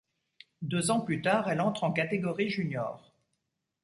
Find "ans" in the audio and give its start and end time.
0.89-1.01